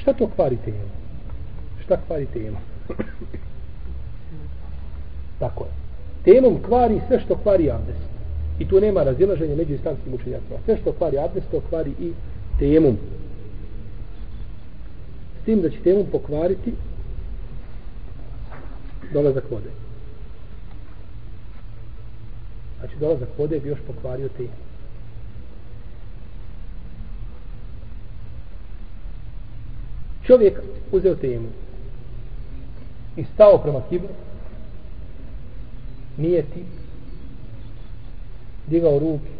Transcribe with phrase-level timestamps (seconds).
[0.00, 0.88] Šta to kvari tema?
[1.84, 2.58] Šta kvari tema?
[5.38, 5.70] Tako je.
[6.24, 8.08] Temom kvari sve što kvari abdest.
[8.58, 10.58] I tu nema razilaženja među islamskim učenjacima.
[10.64, 12.12] Sve što kvari abdest, to kvari i
[12.58, 12.96] temom.
[15.42, 16.72] S tim da će temom pokvariti
[19.12, 19.70] dolazak vode.
[22.78, 24.67] Znači dolazak vode bi još pokvario temom.
[30.28, 30.60] Čovjek
[30.92, 31.48] uzeo temu
[33.16, 34.08] i stao prema kibli,
[36.16, 36.64] nije ti,
[38.66, 39.30] digao ruke,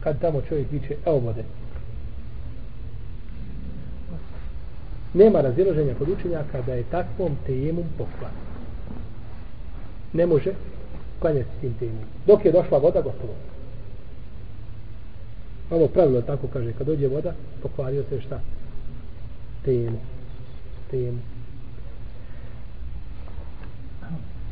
[0.00, 1.44] kad tamo čovjek viče, evo vode.
[5.14, 8.32] Nema razilaženja kod učenjaka da je takvom temom poklan.
[10.12, 10.52] Ne može
[11.20, 12.04] klanjati s tim temom.
[12.26, 13.34] Dok je došla voda, gotovo.
[15.70, 18.40] Ovo pravilo tako kaže, kad dođe voda, pokvario se šta?
[19.64, 19.98] Temu.
[20.90, 21.18] Temu.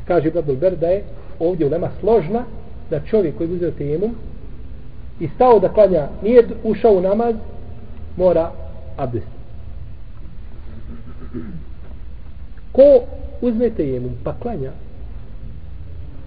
[0.07, 1.03] Kaže Ibn Ber da je
[1.39, 2.43] ovdje ulema nema složna
[2.89, 4.09] da čovjek koji uzeo temu
[5.19, 7.35] i stao da klanja, nije ušao u namaz,
[8.17, 8.51] mora
[8.97, 9.27] abdest.
[12.71, 13.03] Ko
[13.41, 14.71] uzme temu pa klanja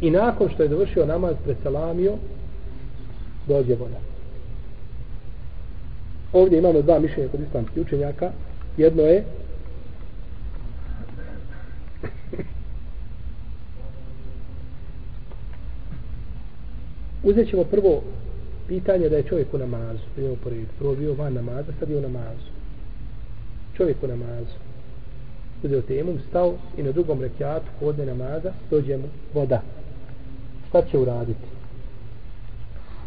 [0.00, 2.12] i nakon što je dovršio namaz presalamio,
[3.48, 4.00] dođe voda.
[6.32, 8.30] Ovdje imamo dva mišljenja kod islamskih učenjaka.
[8.76, 9.24] Jedno je
[17.24, 18.02] Uzet ćemo prvo
[18.68, 20.02] pitanje da je čovjek u namazu.
[20.16, 20.66] Idemo po redu.
[20.78, 22.50] Prvo bio van namaza, sad je u namazu.
[23.76, 24.56] Čovjek u namazu.
[25.62, 29.62] Uzeo temu, stao i na drugom rekiatu hodne namaza, dođe mu voda.
[30.68, 31.46] Šta će uraditi?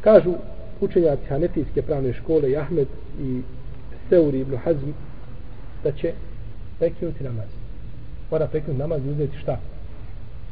[0.01, 0.33] Kažu
[0.81, 2.87] učenjaci Hanefijske pravne škole, Ahmed
[3.21, 3.41] i
[4.09, 4.89] Seuri ibn Hazm,
[5.83, 6.13] da će
[6.79, 7.49] prekinuti namaz.
[8.31, 9.59] Mora prekinuti namaz i uzeti šta?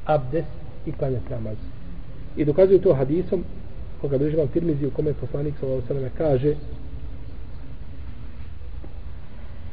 [0.05, 0.45] Abdes
[0.85, 1.57] i klanjati namaz.
[2.37, 3.43] I dokazuju to hadisom
[4.01, 6.09] koga bliži vam Tirmizi u kome poslanik s.a.v.
[6.17, 6.55] kaže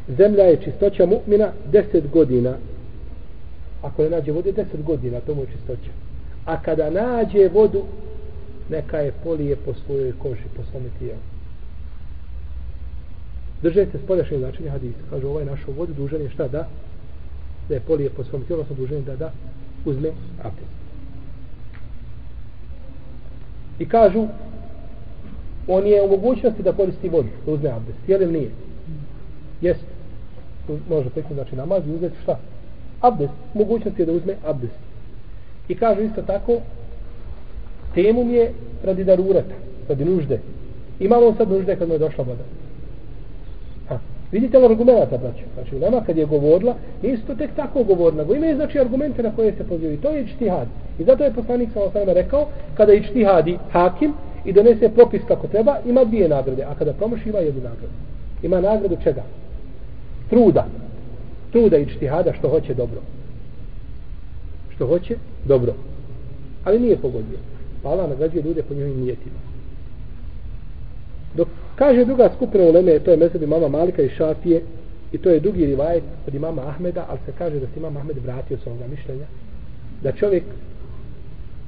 [0.08, 2.54] zemlja je čistoća mu'mina deset godina
[3.82, 5.90] ako ne nađe vode deset godina to mu je čistoća
[6.44, 7.82] a kada nađe vodu
[8.70, 11.31] neka je polije po svojoj koži po svome tijelu
[13.62, 16.68] držajte spoljašnje značenje hadisa kaže ovaj našo vodu dužan je šta da
[17.68, 19.32] da je polije po svom tijelu odnosno dužan je da da
[19.84, 20.08] uzme
[20.42, 20.82] abdest
[23.78, 24.26] I kažu,
[25.68, 27.98] on je u mogućnosti da koristi vodu, da uzme abdest.
[28.08, 28.50] Jel nije?
[29.60, 29.84] Jeste.
[30.88, 32.38] Može peknuti, znači namaz i uzeti šta?
[33.00, 33.32] Abdest.
[33.54, 34.78] Mogućnost je da uzme abdest.
[35.68, 36.60] I kažu isto tako,
[37.94, 38.52] temum je
[38.84, 39.54] radi darurata,
[39.88, 40.40] radi nužde.
[41.00, 42.44] Imalo sad nužde kad mu je došla voda.
[44.32, 45.44] Vidite li argumenta, braću?
[45.54, 49.36] Znači, nema kad je govorila, nisu to tek tako govorila, nego imaju znači argumente na
[49.36, 50.00] koje se pozivaju.
[50.00, 50.68] To je čtihad.
[50.98, 55.46] I zato je poslanik sa osvrame rekao, kada je čtihadi hakim i donese propis kako
[55.46, 57.94] treba, ima dvije nagrade, a kada promoši ima jednu nagradu.
[58.42, 59.22] Ima nagradu čega?
[60.30, 60.66] Truda.
[61.52, 63.00] Truda i čtihada što hoće dobro.
[64.74, 65.74] Što hoće dobro.
[66.64, 67.38] Ali nije pogodio.
[67.82, 69.36] Pa Allah nagrađuje ljude po njihovim nijetima.
[71.36, 74.61] Dok kaže druga skupina uleme, to je mesed mama Malika i Šafije,
[75.11, 78.17] i to je drugi rivajet od imama Ahmeda, ali se kaže da se imam Ahmed
[78.23, 79.25] vratio sa ovoga mišljenja,
[80.03, 80.43] da čovjek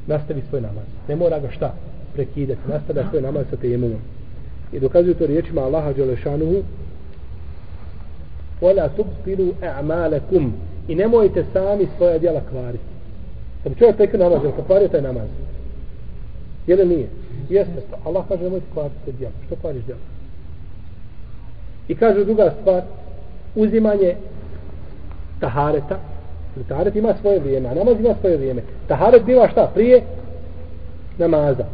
[0.07, 0.85] nastavi svoj namaz.
[1.07, 1.73] Ne mora ga šta
[2.13, 3.99] prekidati, nastavlja svoj namaz sa tejemumom.
[4.73, 6.63] I dokazuju to riječima Allaha Đelešanuhu
[8.61, 10.51] وَلَا تُبْفِلُوا اَعْمَالَكُمْ
[10.87, 12.83] I nemojte sami svoja djela kvariti.
[13.63, 15.27] Kad bi čovjek prekrio namaz, je li kvario taj namaz?
[16.66, 17.08] Je li nije?
[17.48, 17.82] Jeste.
[17.90, 19.32] Pa Allah kaže nemojte kvariti te djela.
[19.46, 20.00] Što kvariš djela?
[21.88, 22.82] I kaže druga stvar,
[23.54, 24.16] uzimanje
[25.40, 25.98] tahareta,
[26.68, 28.62] Taharet ima svoje vrijeme, a namaz ima svoje vrijeme.
[28.88, 29.70] Taharet bila šta?
[29.74, 30.02] Prije
[31.18, 31.64] namaza.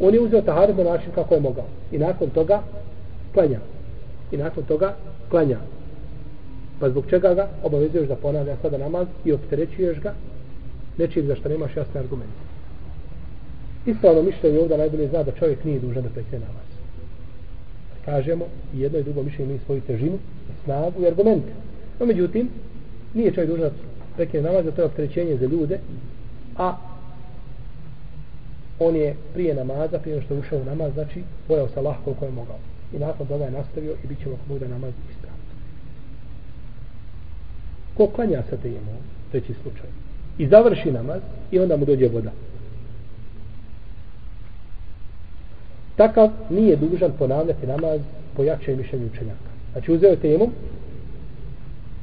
[0.00, 1.64] On je uzeo taharet na način kako je mogao.
[1.92, 2.62] I nakon toga
[3.34, 3.58] klanja.
[4.32, 4.94] I nakon toga
[5.30, 5.58] klanja.
[6.80, 10.14] Pa zbog čega ga obavezuješ da ponavlja sada namaz i opterećuješ ga
[10.98, 12.47] nečim za što nemaš jasne argumente.
[13.86, 16.68] Ispravno mišljenje ovdje najbolje zna da čovjek nije dužan da prekne namaz.
[18.04, 18.44] Kažemo,
[18.74, 20.18] i jedno i drugo mišljenje imaju svoju težinu,
[20.64, 21.52] snagu i argumente.
[22.00, 22.48] No međutim,
[23.14, 23.70] nije čovjek dužan
[24.16, 25.78] prekine namaz, to je opterećenje za ljude,
[26.56, 26.76] a
[28.78, 32.24] on je prije namaza, prije što je ušao u namaz, znači, bojao se Allah koliko
[32.24, 32.58] je mogao.
[32.92, 35.38] I nakon toga je nastavio i bit ćemo ako da namaz ispravno.
[37.96, 38.92] Ko klanja sa tejemo,
[39.30, 39.90] treći slučaj,
[40.38, 41.20] i završi namaz,
[41.50, 42.30] i onda mu dođe voda.
[45.98, 48.00] Takav nije dužan ponavljati namaz
[48.36, 49.48] po jačem mišljenju učenjaka.
[49.72, 50.48] Znači uzeo temu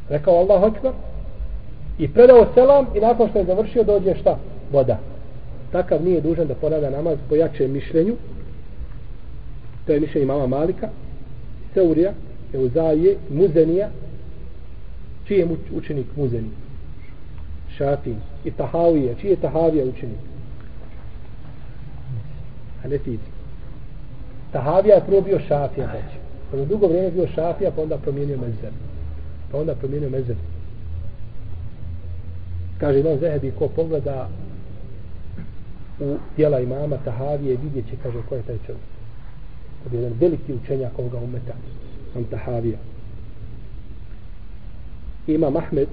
[0.10, 0.94] Rekao Allah akbar
[2.00, 4.38] i predao selam i nakon što je završio dođe šta?
[4.72, 5.00] Voda.
[5.72, 8.16] Takav nije dužan da ponavlja namaz po jačem mišljenju.
[9.86, 10.90] To je mišljenje mama Malika,
[11.74, 12.14] Seurija,
[12.54, 13.90] Euzaje, Muzenija.
[15.28, 16.50] Čiji je učenik Muzeni?
[17.78, 18.16] Šafin.
[18.46, 19.16] I Tahavija.
[19.22, 20.18] Čiji je Tahavija učenik?
[22.82, 23.35] Hanefijski.
[24.56, 25.88] Tahavija je prvo bio Šafija.
[25.92, 26.18] Znači.
[26.54, 28.72] On je dugo vrijeme bio Šafija, pa onda promijenio Mezer.
[29.52, 30.36] Pa onda promijenio Mezer.
[32.80, 34.30] Kaže imam Zehebi ko pogleda
[36.00, 38.86] u tijela imama Tahavije vidjet će, kaže, ko je taj čovjek.
[39.84, 41.54] To je jedan veliki učenjak ovoga umeta.
[42.14, 42.78] Sam Tahavija.
[45.28, 45.88] Ima Mahmed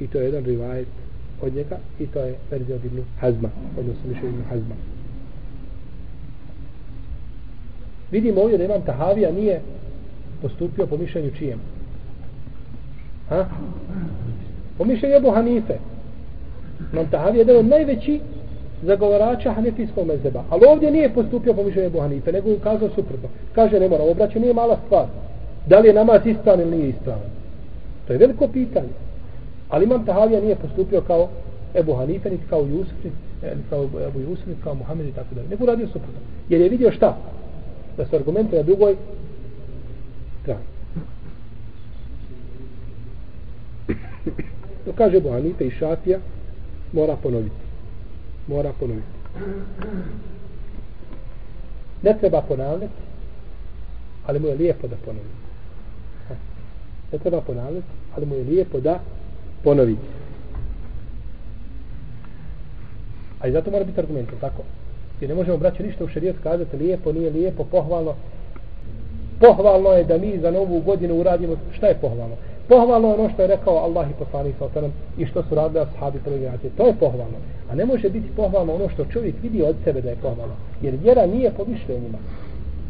[0.00, 0.88] i to je jedan rivajet
[1.42, 4.74] od njega i to je verzija od Ibnu Hazma, odnosno više Ibnu Hazma.
[8.10, 9.60] Vidimo ovdje da imam Tahavija nije
[10.42, 11.58] postupio po mišljenju čijem.
[13.28, 13.46] Ha?
[14.78, 15.74] Po mišljenju Ebu Hanife.
[16.92, 18.20] Imam Tahavija je jedan od najveći
[18.82, 20.44] zagovarača hanefijskog mezeba.
[20.50, 23.28] Ali ovdje nije postupio po mišljenju Ebu Hanife, nego ukazao suprotno.
[23.54, 25.06] Kaže, ne mora, obraćati, nije mala stvar.
[25.66, 27.30] Da li je namaz ispravan ili nije ispravan?
[28.06, 28.88] To je veliko pitanje.
[29.68, 31.28] Ali imam Tahavija nije postupio kao
[31.74, 35.34] Ebu Hanife, niti kao Jusuf, niti eh, kao Ebu Jusuf, niti kao Muhammed i tako
[35.34, 35.48] dalje.
[35.48, 36.20] Nego radio suprotno.
[36.48, 37.16] Jer je vidio šta?
[37.96, 38.96] Da su argumente na drugoj
[40.42, 40.64] strani.
[44.84, 46.18] To kaže Bohanite i Šafija,
[46.92, 47.56] mora ponoviti.
[48.46, 49.06] Mora ponoviti.
[52.02, 52.92] Ne treba ponavljati,
[54.26, 55.28] ali mu je lijepo da ponovi.
[57.12, 59.00] Ne treba ponavljati, ali mu je lijepo da
[59.64, 59.96] ponovi.
[63.40, 64.62] A i zato mora biti argument, tako?
[65.20, 68.14] Jer ne možemo braći ništa u šarijetu kazati lijepo, nije lijepo, pohvalno.
[69.40, 72.34] Pohvalno je da mi za novu godinu uradimo, šta je pohvalno?
[72.68, 75.80] Pohvalno je ono što je rekao Allah i poslanik sa osanem i što su radili
[75.80, 76.70] ashabi prve generacije.
[76.76, 77.38] To je pohvalno.
[77.70, 80.54] A ne može biti pohvalno ono što čovjek vidi od sebe da je pohvalno.
[80.82, 82.18] Jer vjera nije po mišljenjima.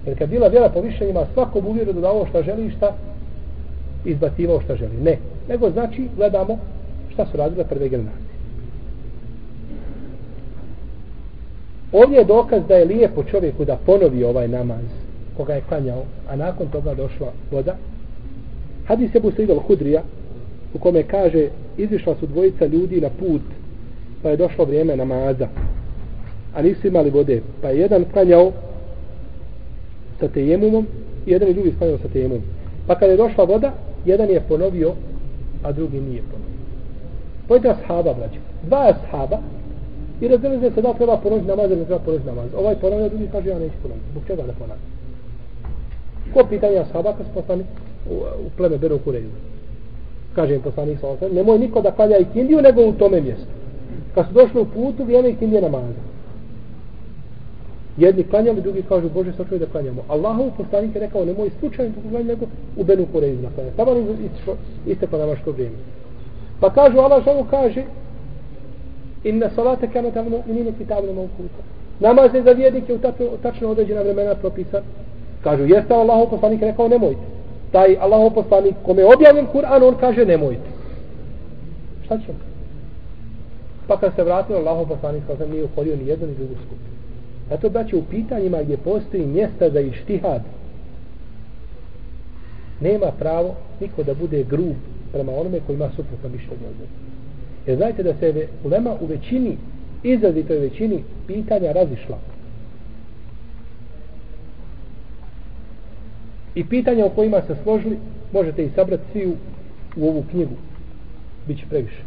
[0.07, 2.95] Jer kad bila vjera po mišljenjima, svako bu vjeru da ovo što želi šta
[4.05, 4.97] izbacivao što želi.
[5.03, 5.19] Ne.
[5.49, 6.59] Nego znači gledamo
[7.13, 8.26] šta su radile prve generacije.
[11.93, 14.85] Ovdje je dokaz da je lijepo čovjeku da ponovi ovaj namaz
[15.37, 17.77] koga je klanjao, a nakon toga došla voda.
[18.87, 20.03] Hadis je Busa Idol Hudrija,
[20.75, 23.43] u kome kaže, izišla su dvojica ljudi na put,
[24.23, 25.49] pa je došlo vrijeme namaza,
[26.55, 28.53] a nisu imali vode, pa je jedan klanjao
[30.21, 30.87] sa tejemumom,
[31.27, 32.43] i jedan je drugi klanjao sa tejemumom.
[32.87, 33.73] Pa kada je došla voda,
[34.05, 34.93] jedan je ponovio,
[35.63, 36.57] a drugi nije ponovio.
[37.49, 38.41] pojte ashaba, braću.
[38.63, 39.39] Dva ashaba,
[40.21, 42.47] i razdjelite se da treba ponoviti namaz ili ne treba ponoviti namaz.
[42.57, 44.07] Ovaj ponavlja, drugi kaže ja neću ponoviti.
[44.11, 44.83] Zbog čega ne ponavlja?
[46.35, 47.65] Ko pitanja ashaba kad su poslani
[48.11, 49.31] u, u pleme Beru Kureju?
[50.35, 53.47] Kaže im poslanik sa osam, nemoj niko da klanja ikindiju nego u tome mjestu.
[54.15, 56.03] Kad su došli u putu, vijeme ikindije namaza.
[57.97, 60.03] Jedni klanjali, drugi kažu, Bože, sačuvaj da klanjamo.
[60.09, 62.47] Allahov poslanik je rekao, nemoj slučajno tu klanjati nego
[62.77, 63.77] u Benu Kureju na klanjati.
[63.77, 63.91] Tamo
[64.87, 65.77] isteklo namaško vrijeme.
[66.61, 67.85] Pa kažu, Allah što kaže,
[69.29, 71.63] inna salate kama tamo minine kitabne maukuta.
[72.01, 72.99] Namaz je za vjernike u
[73.43, 74.83] tačno određena vremena propisan.
[75.45, 77.21] Kažu, jeste Allahov poslanik rekao, nemojte.
[77.73, 80.71] Taj Allahov poslanik, kome je objavljen Kur'an, on kaže, nemojte.
[82.05, 82.39] Šta ćemo?
[83.87, 86.97] Pa kad se vratio Allahov poslanik, kao sam nije uhodio ni jednu ni drugu skupinu.
[87.51, 90.43] Zato da će u pitanjima gdje postoji mjesta za ištihad,
[92.81, 94.77] nema pravo niko da bude grub
[95.13, 96.93] prema onome koji ima suprotno mišljenje od njega.
[97.67, 99.57] Jer znajte da se ulema u većini,
[100.03, 102.19] izrazitoj većini pitanja razišla.
[106.55, 107.99] I pitanja o kojima se složili,
[108.33, 109.33] možete i sabrati svi u,
[109.97, 110.55] u ovu knjigu.
[111.49, 112.03] Biće previše.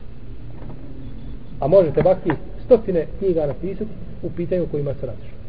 [1.60, 2.32] A možete baki
[2.66, 3.92] stotine knjiga napisati
[4.24, 5.40] u pitanju o kojima se razišla.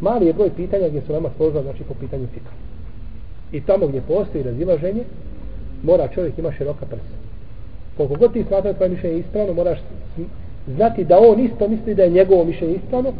[0.00, 2.50] Mali je broj pitanja gdje su nama složila, znači po pitanju fika.
[3.52, 5.04] I tamo gdje postoji razilaženje,
[5.82, 7.19] mora čovjek ima široka prsa
[8.06, 9.78] koliko god ti smatraš tvoje mišljenje ispravno, moraš
[10.66, 13.12] znati da on isto misli da je njegovo mišljenje ispravno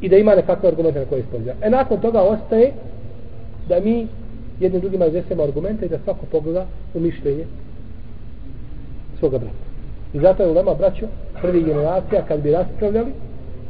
[0.00, 1.58] i da ima nekakve argumente na koje ispoljava.
[1.62, 2.72] E nakon toga ostaje
[3.68, 4.06] da mi
[4.60, 7.44] jednim drugima iznesemo argumente i da svako pogleda u mišljenje
[9.18, 9.64] svoga brata.
[10.14, 11.06] I zato je ulema braćo
[11.42, 13.12] prvi generacija kad bi raspravljali,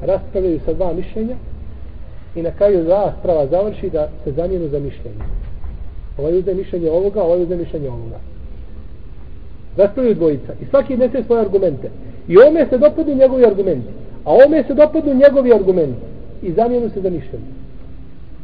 [0.02, 1.36] raspravljaju sa dva mišljenja
[2.34, 5.24] i na kraju rasprava završi da se zamijenu za mišljenje.
[6.18, 8.33] Ovaj uzde mišljenje ovoga, ovaj uzde mišljenje ovoga
[9.76, 11.90] raspravljaju dvojica i svaki nese svoje argumente
[12.28, 13.88] i ome se dopadnu njegovi argumenti
[14.24, 16.06] a ome se dopadnu njegovi argumenti
[16.42, 17.52] i zamijenu se za mišljenje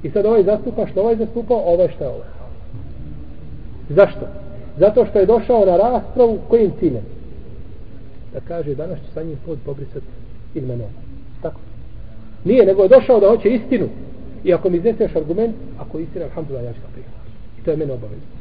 [0.03, 2.41] i sad ovaj zastupa što ovaj zastupa ovaj što je ovaj
[3.91, 4.27] zašto?
[4.79, 7.05] Zato što je došao na raspravu kojim ciljem?
[8.33, 10.07] Da kaže danas će sa njim pod pobrisati
[10.55, 10.89] imenom.
[11.43, 11.61] Tako.
[12.45, 13.89] Nije, nego je došao da hoće istinu.
[14.45, 17.31] I ako mi izneseš argument, ako je istina, alhamdulillah, ja ću ga prihvatiti.
[17.61, 18.40] I to je mene obavezno.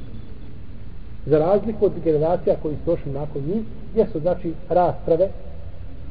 [1.30, 5.30] Za razliku od generacija koji su došli nakon njih, gdje su znači rasprave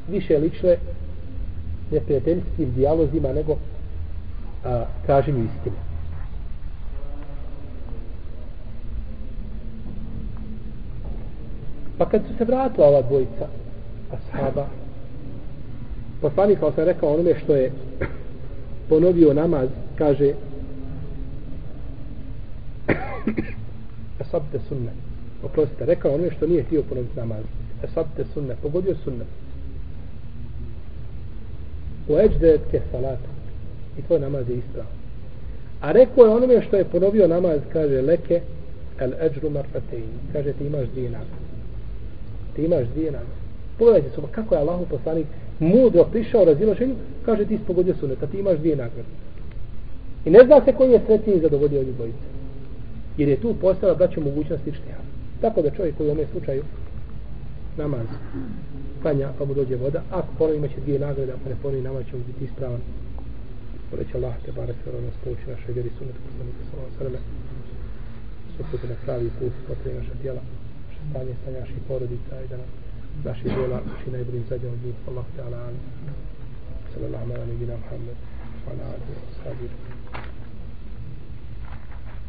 [0.07, 0.77] više lične
[1.91, 3.55] neprijateljskim dijalozima nego
[4.65, 5.75] a, traženju istine.
[11.97, 13.47] Pa kad su se vratila ova dvojica
[14.11, 14.67] ashaba,
[16.21, 17.71] poslanik kao sam rekao onome što je
[18.89, 20.33] ponovio namaz, kaže
[24.19, 25.08] Asabte sunnet.
[25.43, 27.43] Oprostite, rekao onome što nije htio ponoviti namaz.
[27.83, 29.25] Esabte sunne, pogodio sunne.
[32.07, 33.29] U eđdet ke salata.
[33.97, 34.87] I tvoj namaz je ispravo.
[35.81, 38.41] A rekao je onome što je ponovio namaz, kaže leke
[38.99, 40.11] el eđru marfatein.
[40.33, 41.49] Kaže ti imaš dvije nagrade.
[42.55, 43.39] Ti imaš dvije nagrade.
[43.77, 45.27] Pogledajte su, kako je Allahu poslanik
[45.59, 49.09] mudro prišao razilaženju, kaže ti spogodio suneta, pa ti imaš dvije nagrade.
[50.25, 52.13] I ne zna se koji je sretniji zadovoljio ovih.
[53.17, 55.08] Jer je tu postala da mogućnost ištija.
[55.41, 56.63] Tako da čovjek koji u ovom slučaju
[57.77, 58.07] namaz
[59.01, 62.15] klanja pa mu dođe voda, ako ponovi imaće dvije nagrade, ako ne ponovi namaz će
[62.17, 62.81] mu biti ispravan.
[63.91, 67.19] Poleće Allah te bare se ono spouči našoj vjeri sunetu poslanika sa ovom srme.
[68.57, 70.41] Suputi na pravi put, potrije naša djela,
[70.87, 72.69] naše stanje, stanje naših porodica i da nam
[73.23, 74.95] naši djela uči najboljim zadnjom od njih.
[75.09, 75.83] Allah te ala alim.
[76.93, 78.17] Sallallahu ala nebina Muhammed.
[78.69, 80.28] Ala alihi wa sahabihi.